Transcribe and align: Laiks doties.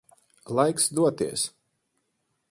Laiks 0.59 0.87
doties. 0.99 1.43